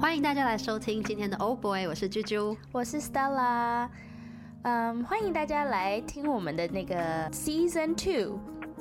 [0.00, 3.88] 欢迎大家来收听今天的 Oh Boy，我是啾啾，我是 Stella，
[4.62, 8.38] 嗯，欢迎大家来听我们的那个 Season Two。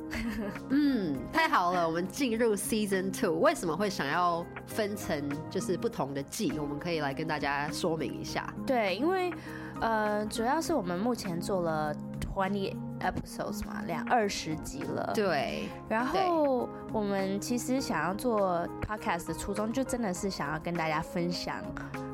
[0.69, 6.53] 嗯，太好了，我们进入 Season Two，为什么会想要分成就是不同的季？
[6.59, 8.54] 我们可以来跟大家说明一下。
[8.68, 9.34] 对，因为
[9.81, 15.11] 呃，主要是我们目前做了 twenty episodes 嘛，两二十集了。
[15.13, 15.70] 对。
[15.89, 21.63] 然后我们其实想要做 podcast 的初衷，就真的是想要跟大家分享。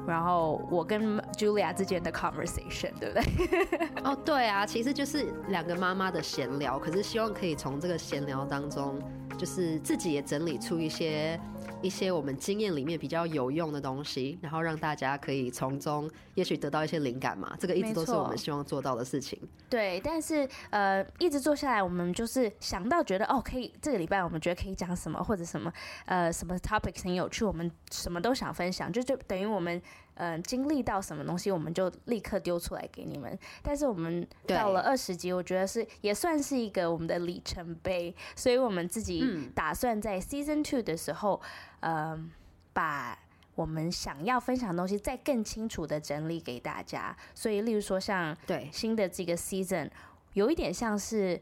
[0.05, 3.88] 然后我跟 Julia 之间的 conversation，对不对？
[4.04, 9.02] 哦，对啊，其实就是两个妈妈的闲聊，可是希望可以从这个闲聊当中，
[9.38, 11.40] 就是自己也整理出一些。
[11.83, 17.55] 一些我们经验里面比较有用的东西，然后让大家可以从中也许得到一些灵感嘛。
[17.59, 19.39] 这个一直都是我们希望做到的事情。
[19.69, 25.71] 对，但是呃，一直做下来，我们就是想到觉得哦，可以这个礼拜我们觉得可以讲什么或者什么
[26.05, 29.81] 呃什么 topics 很有趣，我们什么都想分享，就就等于我们
[30.15, 33.37] 嗯、呃、经历到什么东西，我们就立刻丢出来给你们。
[33.61, 41.41] 但是我们到了二十集，我觉得是也算是一个我们的里程碑，所以我们自己打算在 season two 的时候。
[41.85, 42.29] 嗯、呃，
[42.71, 43.19] 把
[43.55, 47.13] 我们想要分享的东西再更清楚的整理给大家。
[47.35, 49.89] 所以，例如说像对新的这个 season，
[50.31, 51.39] 有一点像是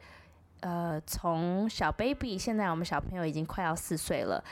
[0.61, 4.43] 呃，从小 baby，现在我们小朋友已经快要四岁了，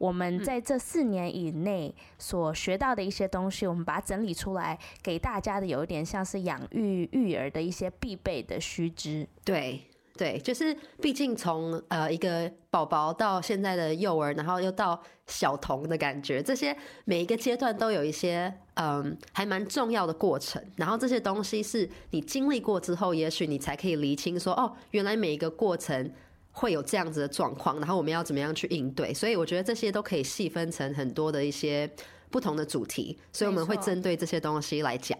[0.00, 9.28] 我们在这四年以内所学到的一些东西，我们把它整理出来给大家的，有一点像是养育育儿的一些必备的须知。
[9.44, 9.82] 对。
[10.18, 20.62] 对，就是毕竟从呃一个宝宝到现在的幼儿，然后又到小童的感觉，这些每一个阶段都有一些嗯还蛮重要的过程。
[20.76, 26.12] 然后这些东西是你经历过之后，也许你才可以厘清说，哦，原来每一个过程
[26.52, 29.14] 会有这样子的状况，然后我们要怎么样去应对。
[29.14, 31.90] 所以我觉得这些都可以细分成很多的一些
[32.30, 35.18] 不同的主题，所以我们会针对这些东西来讲。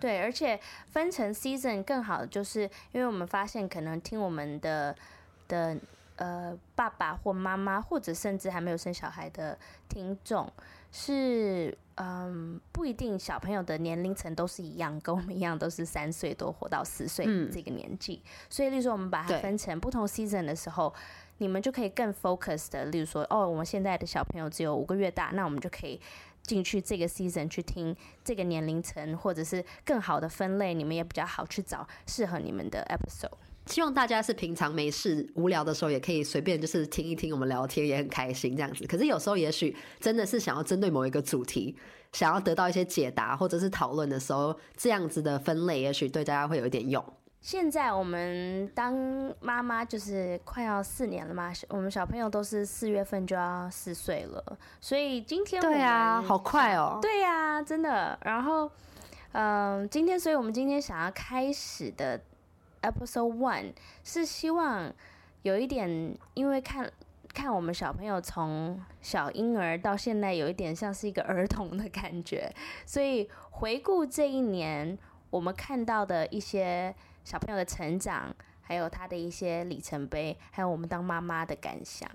[0.00, 2.62] 对，而且分成 season 更好的就是，
[2.92, 4.94] 因为我们发现可能听我们的
[5.48, 5.76] 的
[6.14, 9.58] 呃爸爸或妈妈，或者甚至还没有生小孩的
[9.88, 10.48] 听众，
[10.90, 20.94] 是嗯不一定小朋友的年龄层都是一样，跟我们一样都是三岁多活到四岁这个年纪，嗯、所以例如说我们把它分成不同 season 的时候，
[21.38, 26.00] 你们就可以更 focus 的，例如说哦，我们现在的小朋友只有五个月大，那我们就可以。
[26.40, 27.94] 进去这个 season 去听
[28.24, 33.36] 这个年龄层，或者是更好的分类，你们也比较好去找适合你们的 episode。
[33.68, 38.86] 希望大家是平常没事无聊的时候，也可以随便就是听一听我们聊天，也很开心这样子。
[38.86, 41.76] 可是有时候也许真的是想要针对某一个主题，
[42.12, 47.04] 想要得到一些解答或者是讨论的时候，这样子的分类也许对大家会有一点用。
[47.40, 48.92] 现在我们当
[49.40, 54.42] 妈妈就是快要四年了嘛，我们小朋友都是四月份就要四岁了，
[54.80, 58.18] 所以今天对啊，好快哦，对呀，真的。
[58.24, 58.68] 然后，
[59.32, 62.20] 嗯，今天，所以我们今天想要开始的
[62.82, 63.72] episode one
[64.04, 64.92] 是希望
[65.42, 66.90] 有一点，因为看
[67.34, 72.54] 看我们小朋友从小婴儿到现在有一点像是一个儿童的感觉，
[72.86, 74.98] 所以回顾这一年
[75.30, 76.94] 我们看到的一些。
[77.24, 82.10] 小朋友的成长，还有他的一些里程碑，还有我们当妈妈的感想。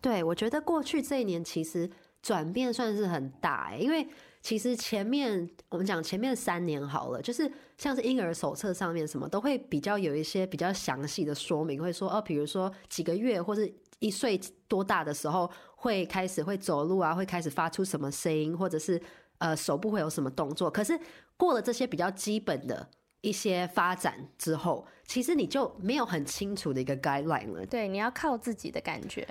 [0.00, 1.90] 对，我觉得过去这一年其实
[2.22, 4.08] 转变算是很大欸，因为
[4.40, 19.00] 其实前面我们讲前面三年好了，就是像是婴儿手册上面什么都会比较有一些比较详细的说明，会说哦，比如说几个月或是一岁多大的时候会开始会走路啊，会开始发出什么声音，或者是
[19.38, 20.70] 呃手部会有什么动作。
[20.70, 20.98] 可是
[21.36, 22.88] 过了这些比较基本的。
[23.24, 27.64] 一些发展之后，其实你就没有很清楚的一个 guideline 了。
[27.64, 29.26] 对，你要靠自己的感觉。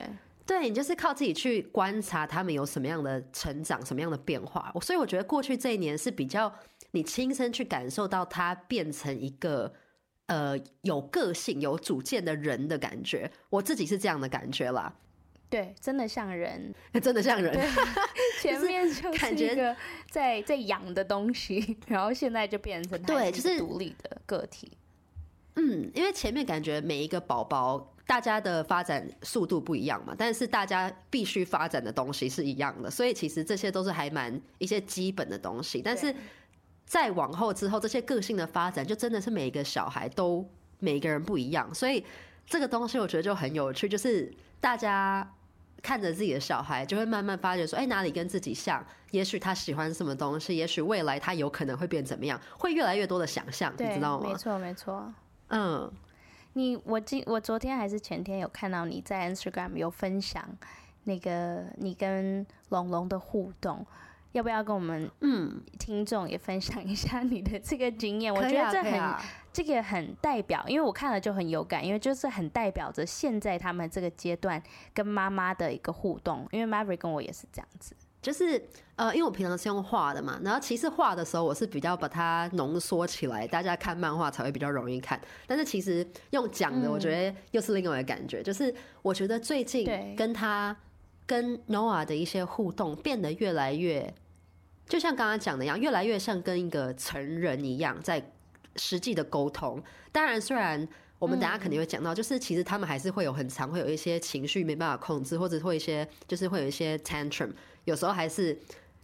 [0.48, 4.74] 对，你就是靠自己去观察他们有什么样的成长，什么样的变化。
[4.82, 6.52] 所以我觉得过去这一年是比较
[6.94, 9.74] 你亲身去感受到他变成一个
[10.28, 13.30] 呃有个性、有主见的人的感觉。
[13.50, 14.94] 我自己是这样的感觉啦。
[15.50, 17.54] 对，真的像人， 真的像人。
[18.42, 19.76] 前面就是一个
[20.10, 24.72] 在在养的东西，然后现在就变成对，就是独立的个体。
[25.56, 35.82] 嗯，因为前面感觉每一个宝宝，大家的发展速度不一样嘛，但是大家必须发展的东西是一样的，所以其实这些都是还蛮一些基本的东西。
[35.84, 36.14] 但是
[36.86, 40.48] 再往后之后，这些个性的发展，就真的是每一个小孩都
[40.80, 42.06] 每一个人不一样，所以
[42.46, 45.30] 这个东西我觉得就很有趣，就是大家。
[45.82, 48.82] 看着自己的小孩，就会慢慢发觉说：“哎，哪里跟自己像？
[49.12, 55.14] 也许他喜欢什么东西，也许未来他有可能会变怎么样，会越来越多的想象，你知道吗？”没错，没错。
[55.50, 55.92] 嗯，
[56.54, 60.48] 你我今我昨天还是前天有看到你在 Instagram 有分享
[61.04, 63.86] 那个你跟龙龙的互动，
[64.34, 68.34] 要不要跟我们嗯听众也分享一下你的这个经验？
[68.34, 69.16] 我觉得这很
[69.54, 74.62] 这个很代表，因为我看了就很有感，因为就是很代表着现在他们这个阶段
[74.94, 76.48] 跟妈妈的一个互动。
[76.52, 78.60] 因为 Maverick 跟我也是这样子，就是
[78.96, 85.22] 呃，因为我平常是用画的嘛，然后其实画的时候我是比较把它浓缩起来，大家看漫画才会比较容易看。
[85.46, 88.40] 但是其实用讲的，我觉得又是另外一个感觉。
[88.40, 90.76] 嗯、就是我觉得最近跟他
[91.28, 94.12] 跟 Noah 的一些互动变得越来越。
[94.88, 98.32] 就像刚刚讲的一样，越来越像跟一个成人一样在
[98.76, 99.82] 实际的沟通。
[100.12, 100.88] 当然，虽然
[101.18, 107.52] 我们等下肯定会讲到，就是其实他们还是会有很常会有一些情绪没办法控制，或者会一些就是会有一些 tantrum，
[107.86, 108.58] 有时候还是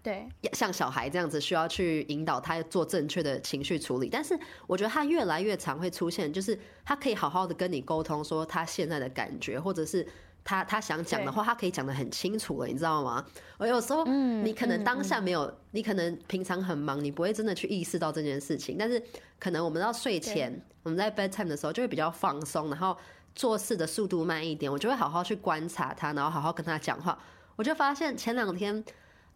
[0.03, 4.09] 对像小孩这样子需要去引导他做正确的情绪处理。
[4.09, 4.37] 但是
[4.67, 10.05] 我觉得他越来越常会出现，就是他可以好好的跟你沟通，说他现在的感觉，或者是。
[10.49, 13.23] 他他想讲的话，他可以讲的很清楚了，你知道吗？
[13.59, 18.75] 我有时候，你可能当下没有，你可能平常很忙，你不会真的去意识到这件事情。
[18.79, 18.99] 但是，
[19.37, 22.97] 可能我们到睡前，我们在 bedtime 的时候，就会比较放松，然后
[23.35, 27.15] 做事的速度慢一点，我就会好好去观察他，然后好好跟他讲话。
[27.55, 28.83] 我就发现前两天，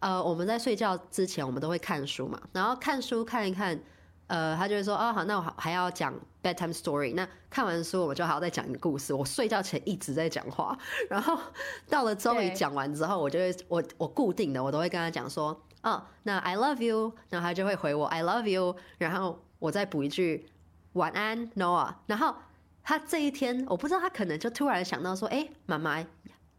[0.00, 3.78] 呃，我们在睡觉之前，我们都会看书嘛，然后看书看一看。
[4.26, 7.14] 呃，他就会说，哦，好，那我还要讲 bedtime story。
[7.14, 9.12] 那看完书，我就还要再讲一个故事。
[9.12, 10.76] 我睡觉前一直在讲话，
[11.10, 11.38] 然后
[11.88, 20.46] 到了终于讲完之后，我就会，我我固定的，我都会跟他讲说，哦，那 I love you，然后他就会回我 I love you，然后我再补一句
[20.94, 21.94] 晚安 Noah。
[22.06, 22.34] 然后
[22.82, 26.04] 他这一天，我不知道他可能就突然想到说，哎，妈妈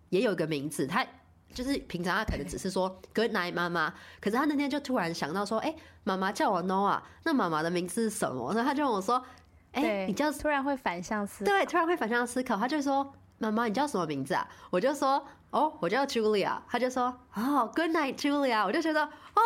[0.09, 1.05] 也有个名字，他。
[1.53, 3.93] 就是平常他可能只是说 Good night，妈妈。
[4.19, 8.53] 可是他那天就突然想到说，哎、欸，妈妈叫我 Noah，那妈妈的名字是什么？
[8.53, 9.23] 然后他就问我说，
[9.71, 10.31] 哎、欸，你叫……
[10.31, 12.57] 突然会反向思考，对，突然会反向思考。
[12.57, 14.47] 他就说，妈妈，你叫什么名字啊？
[14.69, 16.57] 我就说，哦，我叫 Julia。
[16.67, 18.65] 他就说，哦，Good night Julia。
[18.65, 19.41] 我就觉得，哦，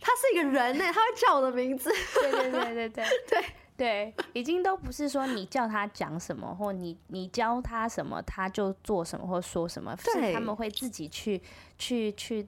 [0.00, 1.90] 他是一个人呢，他会叫我的名字。
[2.14, 3.44] 对对对对对对。
[3.80, 11.40] 对， 已经都不是说你叫他讲什么，或你你教他什么，他就做什么或说什么，是他们会自己去
[11.78, 12.46] 去去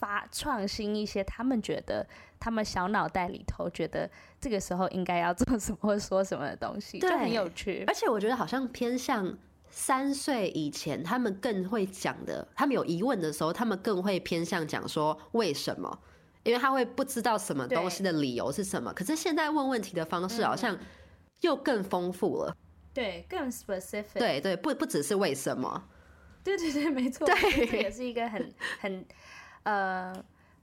[0.00, 2.04] 发创新一些，他们觉得
[2.40, 4.10] 他们小脑袋里头觉得
[4.40, 7.84] 这个时候应该要做什么或说什么的东西，就很有趣。
[7.86, 9.38] 而且我觉得好像偏向
[9.70, 16.00] 三岁以前，他们更会讲的，他们有疑问的时候，他们更会偏向讲说为什么。
[16.46, 20.78] 因为他会不知道什么东西的理由是什么，可是现在问问题的方式好像
[21.40, 22.56] 又更丰富了，
[22.94, 25.88] 对，更 specific，对对，不不只是为什么，
[26.44, 29.04] 对对对，没错，对，这也是一个很很
[29.64, 30.14] 呃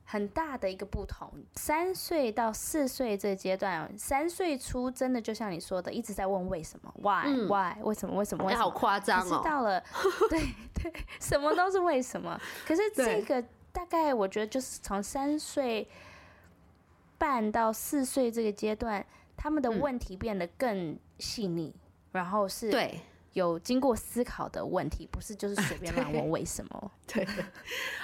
[0.06, 1.30] 很大的一个不同。
[1.56, 9.83] 三岁到四岁这阶段，三岁初真的就像你说的，一直在问为什么，why、嗯、why 为什么为什么，为什么，好夸张哦，知道了，
[10.31, 10.39] 对
[10.74, 13.44] 对，什么都是为什么，可是这个。
[13.73, 15.85] 大概我觉得就是从三岁
[17.17, 19.05] 半到四岁这个阶段，
[19.35, 21.81] 他们的问题变得更细腻，嗯、
[22.11, 22.99] 然后是对
[23.33, 26.91] 有经过思考的问题，不是就是随便 乱问为什么。
[27.07, 27.43] 对，对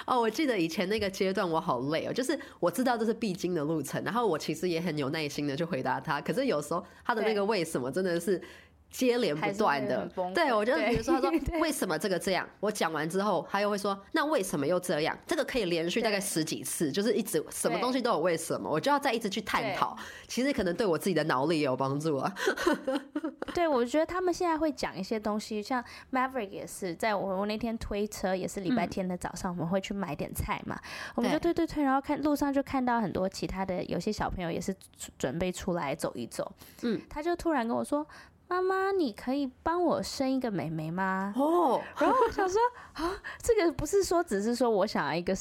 [0.06, 8.42] 哦，我记得以前那个阶段我好累哦，就是我知道这是必经的路程，然后我其实也很有耐心的去回答他，可是有时候他的那个为什么真的是。
[8.90, 15.16] 接连不断的，对，我就比如说，他说 为什么这个这样，我讲完之后，他又会说那为什么又这样？
[15.26, 19.96] 这个可以连续大概十几次，就是一直什么东西都有为什么，我就要再一直去探讨。
[20.26, 22.34] 其实可能对我自己的脑力也有帮助啊。
[23.54, 25.82] 对，我觉得他们现在会讲一些东西，像
[26.12, 30.78] Maverick 也是，在我我那天推车也是礼拜天的早上，我们会去买点菜嘛，
[31.14, 34.74] 我们就推推推，然后看路上就看到很多其他的有些小朋友也是
[35.16, 36.50] 准备出来走一走，
[36.82, 38.04] 嗯，他就突然跟我说。
[38.50, 41.32] 妈妈，你可以帮我生一个妹妹吗？
[41.36, 41.82] 哦，oh.
[42.00, 42.60] 然后我想说
[42.94, 45.32] 啊，这个不是说只是说我想要一个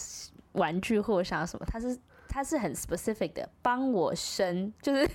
[0.51, 1.97] 玩具或我想要什么，他是
[2.27, 5.09] 他是很 specific 的帮我生，就是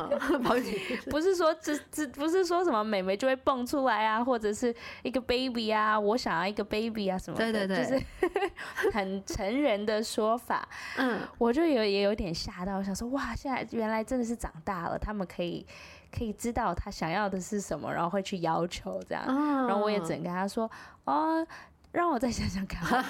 [1.10, 8.04] 不是说只只不是说什么妹妹就会蹦出来啊，或者是一个 baby 啊，我想要一个 baby 啊什么的，对对对，就是
[8.92, 10.68] 很成人的说法。
[10.98, 15.66] 嗯，我就有也有点吓到，我想说哇，现在原来真的是长大了，他们可以。
[16.10, 20.70] 可以知道他想要的是什么，然后会去要求这样，哦、然后我也只能跟他说
[21.04, 21.46] ：“哦，
[21.92, 22.82] 让我再想想看。”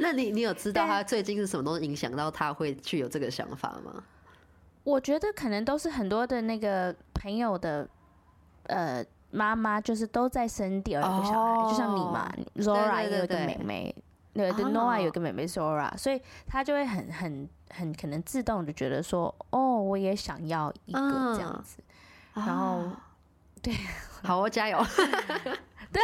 [0.00, 4.02] 那你你有知道他最近是什么东西影响到他会去有这个想法吗？
[4.82, 7.88] 我觉得可能都是很多的那个朋友的
[8.64, 13.94] 呃妈妈，就是都在生第二个小孩，哦、就像你嘛，Zora 也有个妹妹，
[14.32, 17.48] 对对，Noah 有个妹妹 Zora，所以他就会很很。
[17.70, 21.78] 很可能自动就觉得说，哦，我也想要一个这样子，
[22.34, 23.02] 嗯、然后，啊、
[23.62, 23.74] 对，
[24.22, 24.78] 好，我加油，
[25.92, 26.00] 对，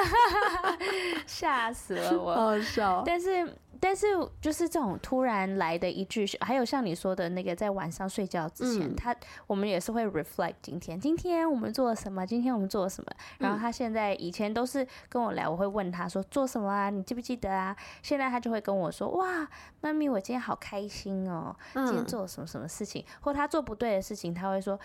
[1.26, 3.02] 吓死了我，好笑。
[3.06, 4.06] 但是但是
[4.40, 9.14] 就是这种突然来的一句，还有像你说的那个，在晚上睡觉之前，嗯、他
[9.46, 12.26] 我们也是会 reflect 今天，今天我们做了什么？
[12.26, 13.12] 今天我们做了什么？
[13.38, 16.90] 然后他现在以前都是跟我聊，我会问他说做什么啊？
[16.90, 17.76] 你记不记得啊？
[18.02, 19.48] 现在他就会跟我说，哇，
[19.82, 23.04] 妈咪，我今天好开心哦，今天做了什么什么事情？
[23.20, 24.80] 或他做不对的事情，他会说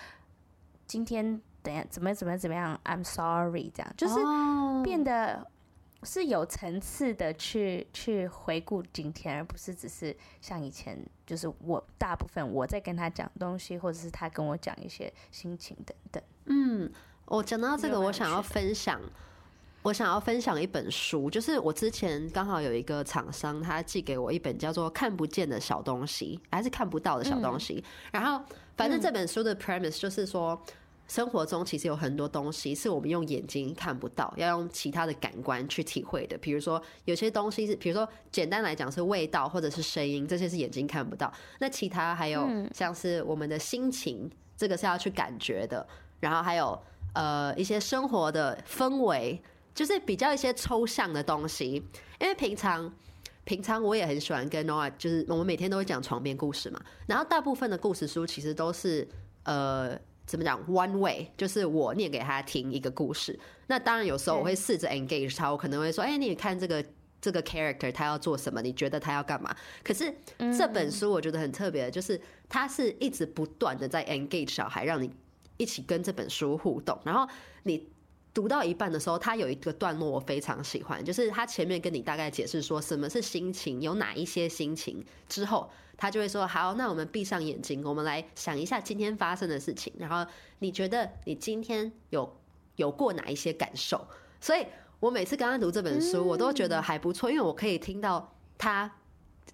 [0.86, 4.16] 今天等下怎么怎么怎么样？I'm sorry，这样就是
[4.84, 5.48] 变得。
[6.04, 16.24] 是有层次的去去回顾今天，而不是只是像以前，就是我大部分我在跟他讲东西，或者是他跟我讲一些心情等等。
[16.46, 16.92] 嗯，
[17.26, 19.00] 我讲到这个，我想要分享，
[19.84, 27.76] 我想要分享一本书，就是我之前刚好有一个厂商，他寄给我一本叫做《看不见的小东西》，还是看不到的小东西。
[27.76, 28.44] 嗯、然后，
[28.76, 30.60] 反正这本书的 premise 就是说。
[31.12, 36.38] 生活中其实有很多东西是我们用眼睛看不到，要用其他的感官去体会的。
[36.38, 41.30] 比如说，有些东西是，比如说简单来讲是味道或者是声音，这些是眼睛看不到。
[41.60, 45.86] 那其他还有像是我们的心情，这个是要去感觉的。
[46.22, 46.82] 然后还有
[47.14, 49.38] 呃一些生活的氛围，
[49.76, 51.74] 就是比较一些抽象的东西。
[52.22, 52.90] 因为平常
[53.44, 56.82] 平常我也很喜欢跟 Noah，就是我们每天都会讲床边故事嘛。
[57.06, 59.06] 然后大部分的故事书其实都是
[59.44, 60.00] 呃。
[60.26, 63.38] 怎么讲？One way 就是我念给他听一个故事。
[63.68, 66.86] 那当然有时候我会试着 engage 他，我可能会说：“哎，你看这个
[67.20, 68.62] 这个 character 他要做什么？
[68.62, 70.14] 你觉得他要干嘛？”可是
[70.58, 75.12] 这本书我觉得很特别的，就是他是一直不断的在 engage 小孩，让你
[75.58, 76.98] 一起跟这本书互动。
[77.04, 77.28] 然后
[77.64, 77.90] 你
[78.34, 85.70] 读到一半的时候，他有一个段落我非常喜欢，就是他前面跟你大概解释说什么是心情，有哪一些心情之后。
[86.02, 89.94] 他就会说：“好，那我们闭上眼睛，我们来想一下今天发生的事情。
[90.00, 90.26] 然后
[90.58, 92.42] 你觉得你今天有
[92.78, 94.04] 有过哪一些感受？
[94.40, 94.66] 所以
[95.00, 98.92] 我每次刚刚读这本书，我都觉得还不错，因为我可以听到他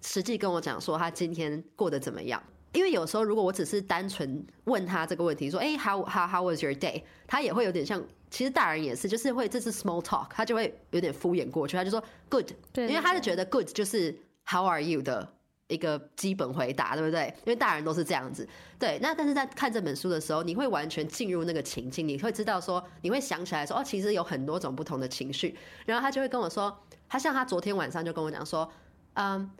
[0.02, 2.42] 实际跟我讲说他今天过得怎么样。
[2.72, 15.30] 因为有时候如果我只是单纯问他这个问题，说：‘哎，how how how was your day？’ 他也会有点像，其实大人也是，就是会这是 small talk，他就会有点敷衍过去，他就说 ‘good’，因为他就觉得 ‘good’ 就是 ‘how are you’ 的。”
[15.68, 17.32] 一个基本回答，对不对？
[17.44, 18.46] 因为大人都是这样子。
[18.78, 25.56] 对，那但是在看这本书的时候，你会完全进入那个情境，你会知道说，你会想起来说，哦，其实有很多种不同的情绪。
[25.86, 26.76] 然后他就会跟我说，
[27.08, 28.70] 他像他昨天晚上就跟我讲说，
[29.14, 29.50] 嗯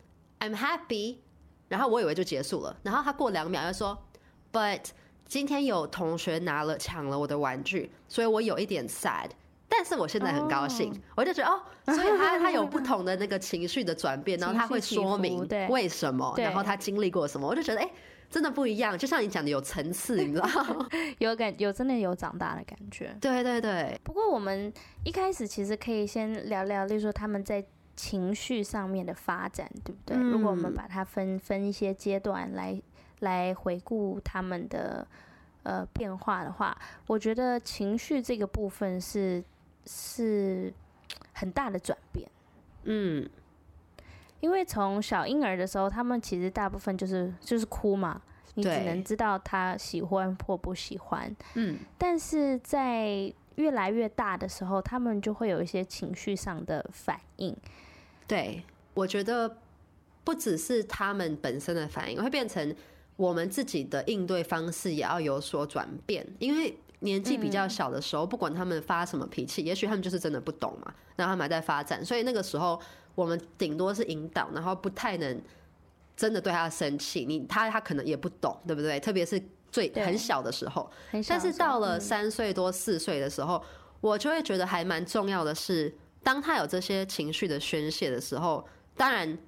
[0.41, 1.19] ，I'm happy。
[1.69, 3.97] 然后我以为就结束了，然后他过两秒又说
[4.51, 4.87] ，But
[5.27, 9.29] 今天有同学拿了抢了我的玩具，所以我有一点 sad。
[9.79, 10.99] 但是我现在很高兴，oh.
[11.19, 11.63] 我就觉得哦，
[11.95, 17.93] 所以他他有不同的那个情绪的转变， 然后他会说明为什么，然后他经历过什么，我就觉得哎、欸，
[18.29, 18.99] 真的不一样。
[18.99, 20.49] 就像你讲的有层次，你知道？
[21.19, 23.17] 有感有真的有长大的感觉。
[23.21, 23.97] 对对对。
[24.03, 24.73] 不过我们
[25.05, 30.17] 一开始其实可以先聊聊，例如说他们在情绪上面的发展，对不对？
[30.17, 32.83] 嗯、如果我们把它分分一些阶段来
[33.21, 35.07] 来回顾他们的
[35.63, 39.45] 呃变化的话，我觉得情绪这个部分是。
[39.91, 40.71] 是
[41.33, 42.31] 很大的转变，
[42.83, 43.27] 嗯，
[44.41, 48.21] 因为从小婴儿的时候，他们其实大部分就是就是哭嘛，
[48.55, 57.57] 你只能知道他喜欢或不喜欢，嗯，但是在越来越大的时候，他们就会有一些情绪上的反应。
[58.27, 59.57] 对，我觉得
[60.23, 62.77] 不只是他们本身的反应，会变成
[63.17, 66.79] 我们自己的应对方式也要有所转变，因为。
[67.01, 70.93] 年纪比较小的时候，不管他们发什么脾气，也许他们就是真的不懂嘛。
[71.17, 72.81] 然后他们还在发展，所以那个时候
[73.15, 75.41] 我们顶多是引导，然后不太能
[76.17, 77.25] 真的对他生气。
[77.25, 78.99] 你他他可能也不懂，对不对？
[79.01, 79.41] 特别是
[79.71, 80.91] 最很小的时候。
[81.29, 83.63] 但是到了三岁多四岁的时候，
[84.01, 89.39] 我就会觉得还蛮重要的是，当他有这些情绪的宣泄的时候，当然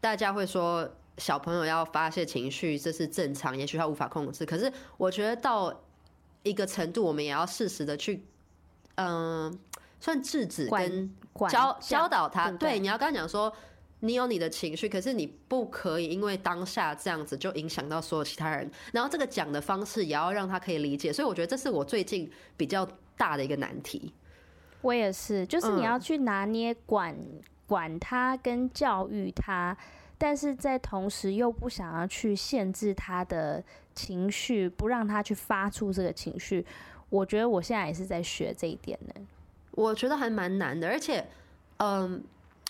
[0.00, 0.88] 大家会说
[1.18, 4.46] 小朋友要发泄情绪这是正常，也许他无法控制。
[4.46, 5.82] 可是我觉得到
[6.42, 8.22] 一个程度，我们也要适时的去，
[8.94, 9.58] 嗯、呃，
[10.00, 11.10] 算制止跟
[11.50, 12.50] 教教导他。
[12.52, 13.52] 对，你要跟他讲说，
[14.00, 18.70] 你有你的情绪，可是你不可以因为当下这样子就影响到所有其他人。
[18.92, 21.12] 然后这个讲的方式也要让他可以理解。
[21.12, 24.12] 所以我觉得这是我最近比较大的一个难题。
[24.80, 29.76] 我也是，就是你要去拿捏管、嗯、管他跟教育他，
[30.20, 33.64] 但是在同时又不想要去限制他的。
[33.92, 36.64] 情绪不让他去发出这个情绪，
[37.10, 39.12] 我觉得我现在也是在学这一点呢。
[39.72, 41.26] 我觉得还蛮难的，而且，
[41.78, 42.22] 嗯，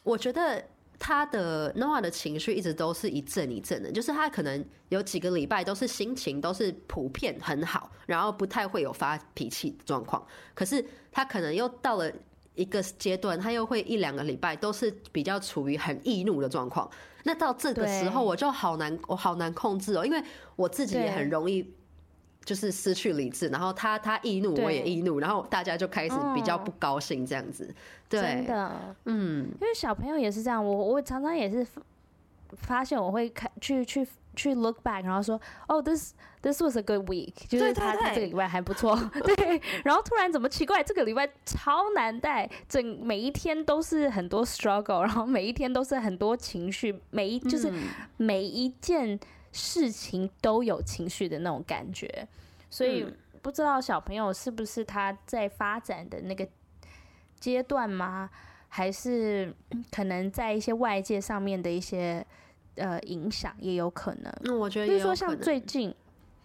[0.03, 0.65] 我觉得
[0.99, 10.27] 他的 noa 的情绪一直都是一阵一阵的，就是他可能有几个礼拜都是心情都是普遍很好，然后不太会有发脾气的状况。
[10.55, 12.11] 可是他可能又到了
[12.61, 16.89] 一个阶段，他又会一两个礼拜都是比较处于很易怒的状况。
[17.25, 20.23] 那到这个时候，我就好难，我好难控制哦，因为
[20.57, 21.73] 我自己也很容易
[22.45, 27.75] 就是失去理智，然后他他易怒，我也易怒，然后大家就开始比较不高兴这样子。
[28.09, 31.67] 对，真的，嗯，因为小朋友也是这样，我我常常也是
[32.53, 34.07] 发现我会开去去。
[34.37, 39.61] 去 look back，然后说，哦、oh,，this this was a good week，就是他这个礼拜还不错， 对。
[39.85, 47.73] 然后突然怎么奇怪，这个礼拜超难带，整每一天都是很多 struggle，然后每一天都是很多情绪，每一就是
[48.17, 49.19] 每一件
[49.53, 52.29] 事情都有情绪的那种感觉。
[52.71, 53.05] 所以
[53.43, 56.49] 不知道小朋友是不是他在发展的那个
[57.39, 58.31] 阶段吗？
[58.69, 59.53] 还是
[59.91, 62.25] 可能在一些外界上面的一些。
[62.81, 64.33] 呃，影响也有可能。
[64.45, 65.95] 嗯，我觉得，比如说像最近，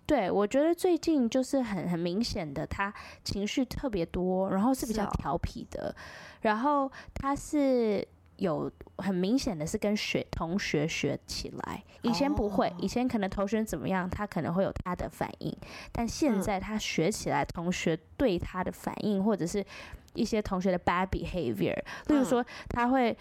[0.06, 5.96] 对，我觉得最近就是很很明显的，他情绪特别多，然后是比较调皮的，
[6.42, 15.56] 然后他是有很明显的是跟学同学学起来，以前不会，以前可能同学怎么样，他可能会有他的反应，
[15.92, 19.66] 但现在他学起来，同学对他的反应，或者是
[20.14, 21.76] 一些同学的 bad behavior，
[22.08, 23.18] 例如说他会。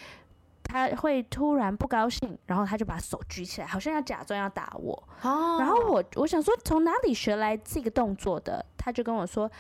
[0.65, 4.91] 他会突然不高兴，然后他就把手举起来，好像要假装要打我。
[5.23, 5.61] Oh.
[5.61, 8.65] 然后我我想说，从哪里学来这个动作的？
[8.77, 9.51] 他就跟我说，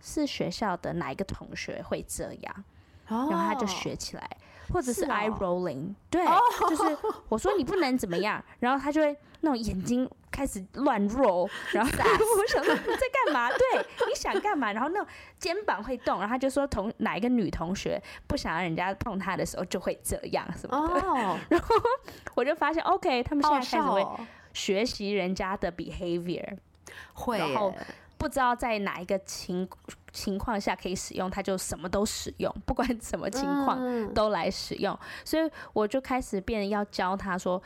[0.00, 2.64] 是学校的哪一个同学会这样
[3.10, 3.30] ，oh.
[3.30, 4.30] 然后他就学起来。
[4.72, 6.70] 或者是 eye rolling，、哦、对，oh.
[6.70, 6.96] 就是
[7.28, 13.48] 我说你不能怎么样，然后他就会那种眼睛开始乱 roll， 然后我想说你在干嘛？
[13.54, 14.72] 对，你想干嘛？
[14.72, 15.06] 然后那种
[15.38, 21.36] 肩膀会动，然后他就说同哪一个女同学不想让人家碰她的时候就会这样什么的，oh.
[21.50, 21.74] 然后
[22.34, 24.04] 我就发现 OK，他们现在开始会
[24.52, 26.56] 学习人家的 behavior，
[27.12, 27.72] 会，然后
[28.16, 29.68] 不知道在哪一个情。
[30.12, 34.92] 情况下可以使用，他就什么都使用，不管什么情况都来使用。
[34.92, 35.08] 嗯。
[35.24, 37.62] 所以我就开始变得要教他说，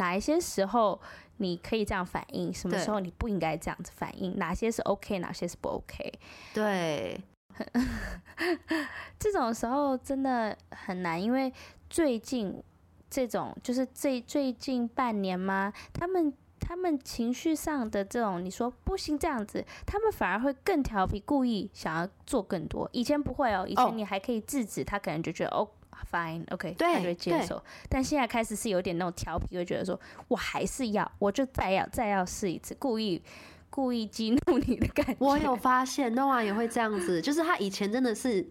[0.00, 1.00] 哪一些时候
[1.36, 6.12] 你可以这样反应，什么时候你不应该这样子反应，哪些是 OK，哪些是不 OK。
[6.52, 7.20] 对，
[9.20, 11.52] 这种时候真的很难，因为
[11.88, 12.62] 最近
[13.08, 16.32] 这种就是最最近半年嘛，他们。
[16.62, 22.88] 他们情绪上的这种，你说不行这样子，他们反而会更调皮，故意想要做更多。
[22.92, 25.66] 以前不会哦，以前你还可以制止他，可能就觉得哦
[26.10, 27.62] ，fine，OK，他就会接受。
[27.88, 29.98] 但现在开始是有点那种调皮，会觉得说
[30.28, 33.22] 我还是要，我就再要再要试一次，故意
[33.68, 35.16] 故意激怒你的感觉。
[35.18, 38.48] 我有发现，Noah 也会这样子，就是他以前真的是。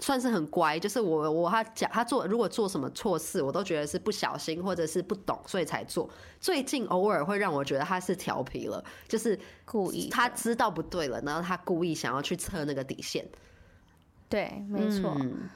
[0.00, 6.08] 算是很乖，就是我我他讲他做如果做什么错事，我都觉得是不小心或者是不懂，所以才做。
[6.40, 13.22] 最近偶尔会让我觉得他是调皮了，就是故意，他知道不对了，然后他故意想要去测那个底线。
[14.30, 15.14] 对，没错。
[15.20, 15.50] 嗯。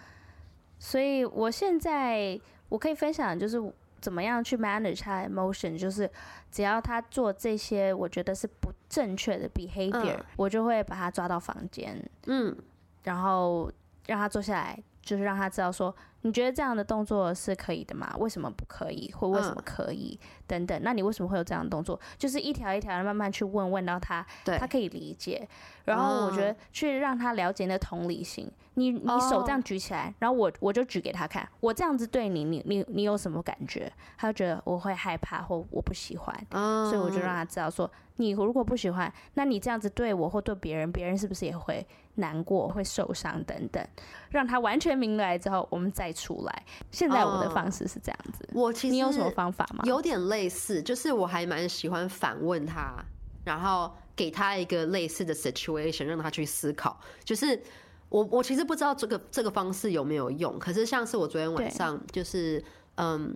[0.81, 3.63] 所以我现在我可以分享，就是
[4.01, 6.11] 怎么样去 manage 他 emotion，就是
[6.51, 12.57] 只要他做这些我觉得是不正确的 behavior，嗯，我就会把他抓到房间，嗯，
[13.05, 13.71] 然后。
[14.07, 18.15] 让他坐下来，就是让他知道说，你觉得这样的动作是可以的吗？
[18.19, 19.11] 为什么不可以？
[19.13, 20.19] 或为什么可以？
[20.21, 20.81] 嗯、等等。
[20.83, 21.99] 那你为什么会有这样的动作？
[22.19, 25.49] 就是一条一条的慢慢去问，问到他，他可以理解。
[25.85, 28.51] 然后我觉得去让他了解那同理心。
[28.75, 33.93] 你你手这样举起来，然后我我就举给他看，我这样子对你，你你你有什么感觉？
[34.17, 41.85] 他就觉得我会害怕或我不喜欢，所以我就让他知道说，你如果不喜欢，那你这样子对我或对别人，别人是不是也会？
[42.17, 43.85] 难过会受伤等等，
[44.31, 46.65] 让他完全明白之后，我们再出来。
[46.91, 48.45] 现在我的方式是这样子。
[48.53, 49.85] Uh, 我其实你有什么方法吗？
[49.85, 53.03] 有点类似，就是我还蛮喜欢反问他，
[53.45, 57.01] 然后给他一个类似的 situation，让他去思考。
[57.25, 57.59] 就是
[58.09, 62.63] 我我其实不知道这个这个方式有没有用，可是像是我昨天晚上就是
[62.97, 63.35] 嗯，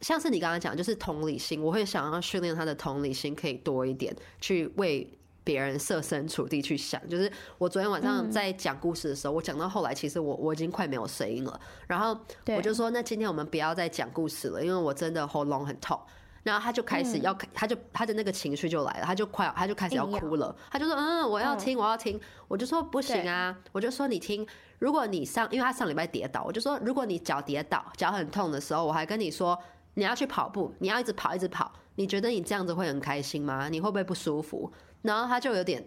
[0.00, 5.08] 像是你刚刚讲，就是同理心，我会想要训练他的同理心可以多一点，去为。
[5.44, 11.60] 别人设身处地去想，就是我昨天晚上在讲故事的时候，嗯、我讲到后来，其实我我已经快没有声音了。
[11.86, 12.18] 然后
[12.56, 16.00] 我就说，那今天我们不要再讲故事了，因为我真的喉咙很痛。
[16.42, 20.54] 然后他就开始要，嗯、他就他的那个情绪就来了，他就快，他就开始要哭了。
[20.70, 22.20] 他就说，嗯，我要听，我要听。
[22.48, 24.46] 我就说不行啊，我就说你听，
[24.78, 29.58] 如果你上，因为他上礼拜跌倒，我就说，如果你脚跌倒，脚很痛的时候，我还跟你说
[29.94, 31.72] 你要去跑步，你要一直跑，一直跑。
[31.96, 33.68] 你觉得你这样子会很开心吗？
[33.68, 34.72] 你会不会不舒服？
[35.02, 35.84] 然后他就有点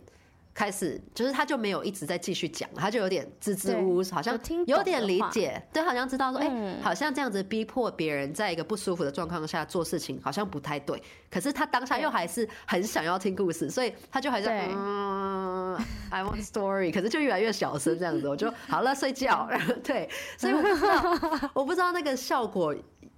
[0.54, 11.02] 开始就是他就没有一直在继续讲，他就有点支支吾吾，好像有点理解，对，好像知道说，哎、欸，好像这样子逼迫别人在一个不舒服的状况下做事情，好像不太对。
[11.30, 15.76] 可是他当下又还是很想要听故事，所以他就还是嗯
[16.10, 19.48] ，I want story， 可是就越来越小声这样子，我就好了睡觉。
[19.84, 22.74] 对，所以我不知道，我不知道那个效果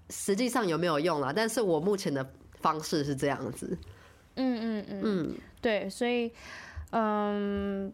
[0.10, 2.28] 实际上有没有用啦，但是我目前的
[2.60, 3.78] 方式是这样子。
[4.36, 6.32] 嗯嗯嗯嗯，对，所以。
[6.92, 7.94] 嗯，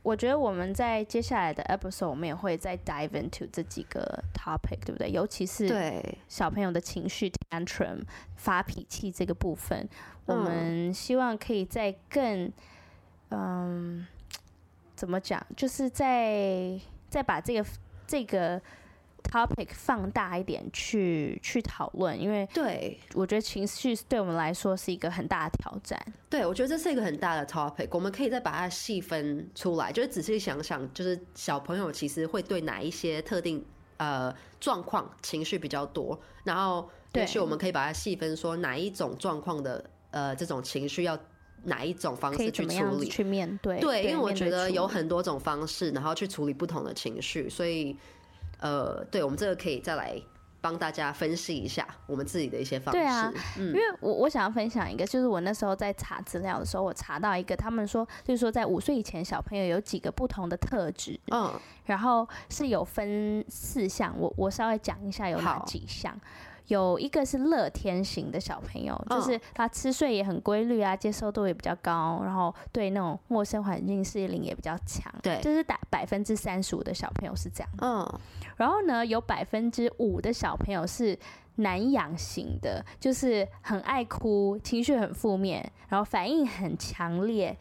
[0.00, 5.10] 我觉得我们在接下来的 episode，我们也会再 dive into 这几个 topic，对不对？
[5.10, 8.02] 尤其是对小朋友的情绪 tantrum
[8.36, 9.88] 发脾气这个部分，
[10.26, 12.52] 我们希望可以在更，
[13.30, 14.06] 嗯，
[14.94, 15.44] 怎么讲？
[15.56, 16.78] 就是在
[17.10, 17.66] 再把这个
[18.06, 18.62] 这个。
[19.28, 26.00] Topic 放大一点去去讨论，因为对我觉得情绪对我们来说是一个很大的挑战。
[26.30, 33.64] 对，我觉得这是一个很大的 topic，我们可以再把它细分出来，就是仔细想想，就是小朋友其实会对哪一些特定
[33.98, 41.18] 呃状况情绪比较多，然后也许我们可以把它细分，说哪一种状况的呃这种情绪要
[41.64, 43.78] 哪一种方式去处理去面对。
[43.80, 47.96] 对，因为我觉得有很多种方式，然后去处理不同的情绪，所以。
[48.60, 50.20] 呃，对，我们这个可以再来
[50.60, 52.98] 帮大家分析一下我们自己的一些方式。
[52.98, 61.52] 对啊，嗯，因为我我想要分享一个，就是我那时候在查资料的时候，我查到一个，他们说就是说在五岁以前小朋友有几个不同的特质，嗯，
[61.84, 66.18] 然后是有分四项，我我稍微讲一下有哪几项。
[66.66, 75.10] 有一个是乐天型的小朋友，就是他吃睡也很规律啊，接受度也比较高，然后对那种陌生环境适应力也比较强。
[75.22, 77.70] 对，就是打百分之三十五的小朋友是这样。
[77.80, 78.20] 嗯，
[78.58, 81.18] 然后呢，有百分之五的小朋友是
[81.56, 87.56] 难养型的，就是很爱哭，情绪很负面，然后反应很强烈。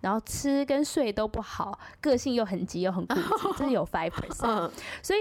[0.00, 3.22] 然后吃跟睡都不好，个性又很急又很固执，
[3.56, 4.70] 这是有 five percent。
[5.02, 5.20] 所以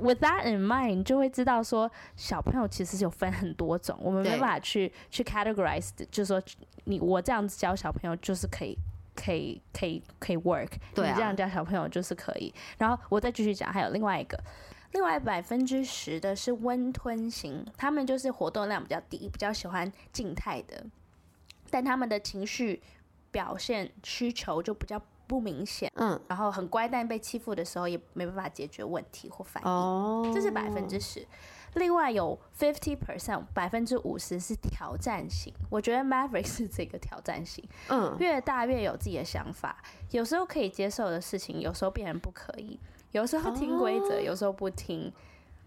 [0.00, 6.42] ，with that in mind，就会知道说小朋友其实有分很多种，我们没办法去去 categorize，就是说
[6.86, 8.76] 你我这样子教小朋友就是可以
[9.22, 12.52] 可以可以可以 work，对啊，你这样教小朋友就是可以。
[12.78, 14.42] 然后我再继续讲，还有另外一个，
[14.92, 20.86] 另外百分之十的是温吞型，他们就是活动量比较低，比较喜欢静态的，
[21.68, 22.82] 但他们的情绪。
[23.32, 31.24] 表现需求就比较不明显，嗯，然后很乖，但被欺负的时候也没办法解决问题或反应，哦，这是百分之十。
[31.74, 35.52] 另外有 fifty percent，百分之五十是挑战型。
[35.68, 39.76] 我觉得 Maverick 是这个挑战型，嗯，越大越有自己的想法，
[40.10, 42.78] 有时候可以接受的事情，有时候变成不可以，
[43.12, 45.12] 有时候听规则，有时候不听，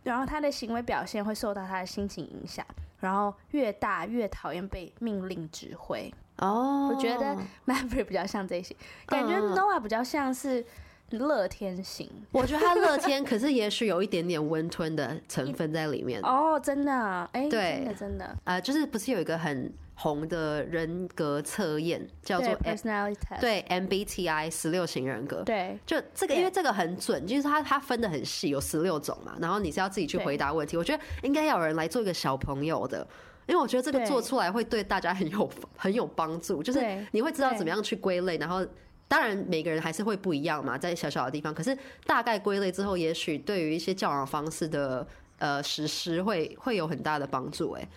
[0.04, 2.66] 然后他的行为表现会受到他的心情影响，
[3.00, 6.14] 然后越大越讨厌被命令指挥。
[6.38, 10.66] 哦，我觉得 Maverick 比较像这些，感觉 Noah 比较像是
[11.12, 12.10] 乐天型。
[12.32, 16.22] 我觉得他乐天，可是也许有一点点温吞的成分在里面。
[16.26, 17.30] 哦，真的？
[17.34, 18.38] 哎，对，真的真的。
[18.44, 23.40] 呃，就是不是有一个很红的人格测验叫做 Personality Test？
[23.40, 25.44] 对，MBTI 十六型人格。
[25.44, 29.36] 对，就这个，因为这个很准，就是它它分的很细，有十六种嘛。
[29.40, 30.76] 然后你是要自己去回答问题。
[30.78, 33.08] 我觉得应该要有人来做一个小朋友的。
[33.46, 36.80] 因为我觉得这个做出来会对大家很有很有帮助，就是
[37.12, 38.66] 你会知道怎么样去归类，然后
[39.08, 45.06] 当然每个人还是会不一样嘛，在小小的地方，可是大概归类之后，也许对于一些教养方式的
[45.38, 47.72] 呃实施会会有很大的帮助。
[47.74, 47.88] 哎，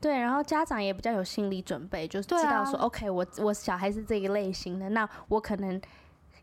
[0.00, 5.80] 对，然后家长也比较有心理准备，就是知道说，OK，我我小孩是这一类型的，那我可能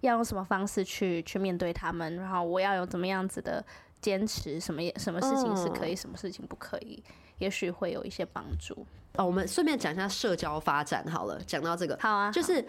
[0.02, 3.64] 要用什么方式去去面对他们，然后我要有怎么样子的
[4.00, 7.04] 坚持，什么什么事情是可以，什么事情不可以。
[7.40, 9.26] 也许会有一些帮助哦。
[9.26, 11.38] 我们顺便讲一下社交发展好了。
[11.46, 12.66] 讲到这个，好啊，就是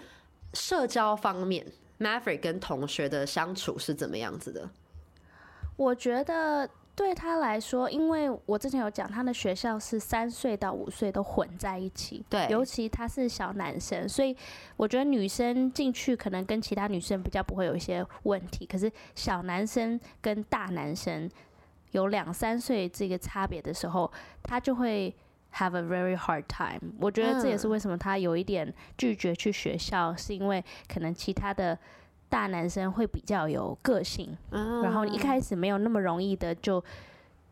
[0.55, 1.67] 社交方面
[1.99, 4.71] ，Maverick 跟同学的相处是怎么样子的？
[5.77, 14.37] 我觉得对他来说，因为我之前有讲，他的学校是三岁到五岁都混在一起，对，尤其他是小男生，所以
[14.77, 18.65] 我觉得女生进去可能跟其他女生比较不会有一些问题。
[18.65, 21.29] 可是小男生跟大男生。
[21.91, 24.11] 有两三岁这个差别的时候，
[24.43, 25.15] 他就会
[25.55, 26.81] have a very hard time。
[27.01, 31.79] 我觉得这也是为什么他有一点拒绝去学校，是因为可能其他的
[32.29, 36.83] 大男生会比较有个性，然后一开始没有那么容易的就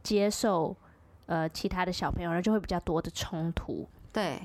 [0.03, 0.77] 接受
[1.27, 3.87] 呃其他的小朋友，然后就会比较多的冲突。
[4.13, 4.41] 对，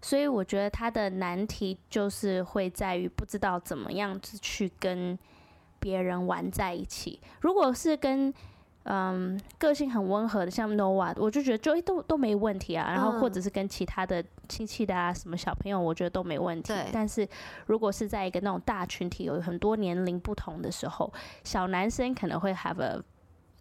[0.00, 5.18] 所以我觉得他的难题就是会在于不知道怎么样子去跟
[5.78, 7.20] 别人玩在一起。
[7.40, 8.32] 如果是跟
[8.84, 12.90] 嗯，个性很温和的，像 Noah，我就觉得就都都没问题啊。
[12.90, 16.72] 然后或者是跟其他的亲戚的啊，什么小朋友，我觉得都没问题。
[16.92, 17.28] 但是
[17.66, 21.12] 如果是在一个那种大群体，有很多年龄不同的时候，
[21.44, 23.00] 小男生可能会 have a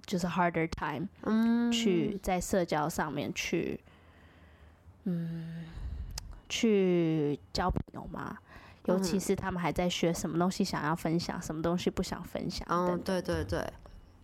[0.07, 3.79] 就是 harder time，嗯，去在社交上面去，
[5.03, 5.65] 嗯，
[6.49, 8.37] 去交朋友嘛。
[8.85, 12.67] 尤其是他们还在学什么东西，想要分享，什么东西不想分享。
[12.67, 13.63] 嗯，对对对。